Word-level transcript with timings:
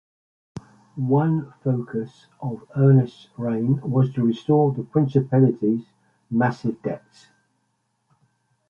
One 0.95 1.53
focus 1.63 2.25
of 2.41 2.67
Ernest's 2.75 3.27
reign 3.37 3.79
was 3.83 4.11
to 4.15 4.23
restore 4.23 4.71
the 4.71 4.81
principality's 4.81 5.91
massive 6.31 6.81
debts. 6.81 7.27